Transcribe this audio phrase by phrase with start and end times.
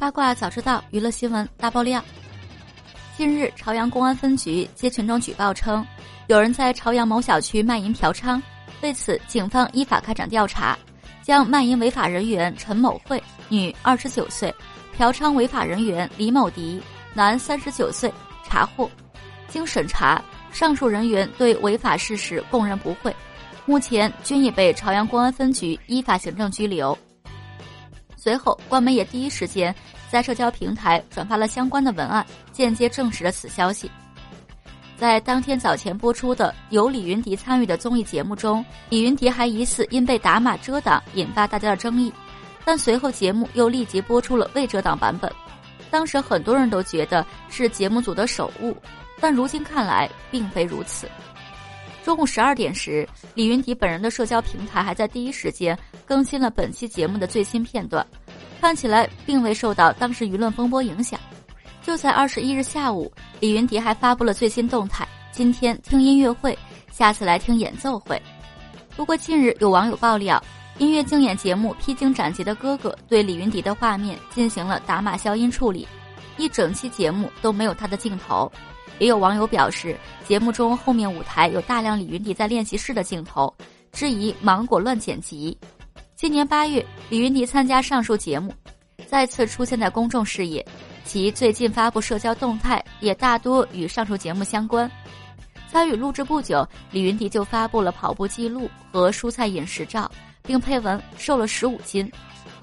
[0.00, 2.02] 八卦早知道，娱乐新闻大爆料。
[3.18, 5.86] 近日，朝阳公安分局接群众举报称，
[6.28, 8.40] 有人在朝阳某小区卖淫嫖娼，
[8.80, 10.74] 为此，警方依法开展调查，
[11.22, 14.52] 将卖淫违法人员陈某慧（女，二十九岁）、
[14.96, 16.80] 嫖娼违法人员李某迪
[17.12, 18.10] （男，三十九岁）
[18.42, 18.90] 查获。
[19.48, 23.14] 经审查，上述人员对违法事实供认不讳，
[23.66, 26.96] 目前均已被朝阳公安分局依法行政拘留。
[28.22, 29.74] 随后，官媒也第一时间
[30.10, 33.90] 在社交平台转发了相关的文案，间接证实了此消息。
[34.98, 42.12] 在当天早前播出的由李云迪参与的综艺节目中，李云迪还疑似因被打码遮挡，引发大家的争议。
[42.62, 45.32] 但随后节目又立即播出了未遮挡版本，
[45.90, 48.76] 当时很多人都觉得是节目组的手误，
[49.18, 51.08] 但如今看来并非如此。
[52.02, 58.04] 中午十二点时，李云迪本人的社交平台还在第一时间更新了本期节目的最新片段，
[58.60, 61.20] 看起来并未受到当时舆论风波影响。
[61.82, 66.58] 就在二十一日下午，李云迪还发布了最新动态：今天听音乐会，
[66.90, 68.20] 下次来听演奏会。
[68.96, 70.42] 不过近日有网友爆料，
[70.78, 75.86] 音乐竞演节目《披荆斩棘的哥哥》对李云迪的画面进行了打码消音处理，
[76.38, 78.50] 一整期节目都没有他的镜头。
[78.98, 79.96] 也有网友表示，
[80.26, 83.54] 节目中后面舞台有大量李云迪在练习室的镜头，
[83.92, 85.56] 质疑芒果乱剪辑。
[86.14, 88.52] 今年八月，李云迪参加上述节目，
[89.06, 90.64] 再次出现在公众视野，
[91.04, 94.90] 其最近发布社交动态也大多与上述节目相关。
[95.70, 100.10] 参与录制不久，李云迪就发布了跑步记录和蔬菜饮食照，
[100.42, 102.10] 并配文瘦了十五斤。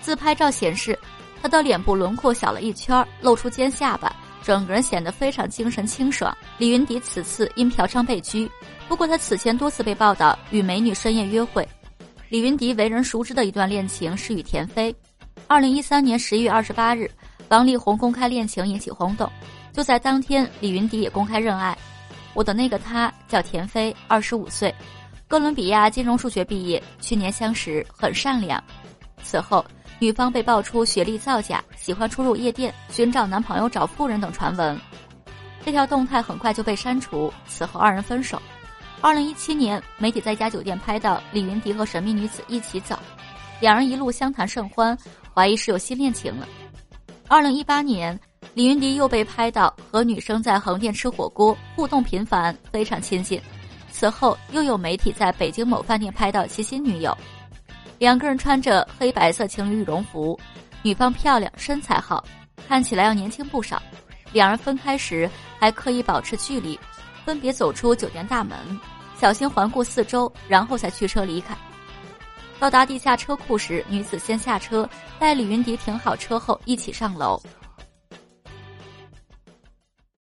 [0.00, 0.98] 自拍照显示，
[1.40, 4.15] 他的脸部轮廓小了一圈，露出尖下巴。
[4.46, 6.32] 整个人显得非常精神清爽。
[6.56, 8.48] 李云迪此次因嫖娼被拘，
[8.86, 11.68] 不过他此前多次被报道与美女深夜约会。
[12.28, 14.94] 李云迪为人熟知的一段恋情是与田飞。
[15.48, 17.10] 二零一三年十一月二十八日，
[17.48, 19.28] 王力宏公开恋情引起轰动。
[19.72, 21.76] 就在当天，李云迪也公开认爱，
[22.32, 24.72] 我的那个他叫田飞，二十五岁，
[25.26, 28.62] 哥伦比亚金融数学毕业，去年相识，很善良。
[29.24, 29.66] 此后。
[29.98, 34.78] 女方被爆出学历造假，喜欢出入夜店寻找男朋友、找富人等传闻，
[35.64, 37.32] 这条动态很快就被删除。
[37.48, 38.40] 此后二人分手。
[39.00, 42.98] 二零一七年，媒体在一家酒店拍到李云迪和神秘女子一起走，
[43.60, 44.96] 两人一路相谈甚欢，
[45.32, 46.46] 怀疑是有新恋情了。
[47.26, 48.18] 二零一八年，
[48.52, 53.40] 李云迪又被拍到和女生在横店吃火锅，互动频繁，非常亲近。
[53.90, 57.16] 此后又有媒体在北京某饭店拍到其新女友。
[57.98, 60.38] 两个人穿着黑白色情侣羽绒服，
[60.82, 62.22] 女方漂亮，身材好，
[62.68, 63.82] 看起来要年轻不少。
[64.32, 66.78] 两人分开时还刻意保持距离，
[67.24, 68.58] 分别走出酒店大门，
[69.18, 71.56] 小心环顾四周，然后才驱车离开。
[72.58, 77.40] 到达地下车库时，女子先下车，待李云迪停好车后，一起上楼。